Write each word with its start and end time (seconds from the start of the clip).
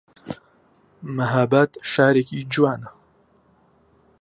مەهاباد 1.15 1.71
شارێکی 1.91 2.41
جوانە 2.53 2.89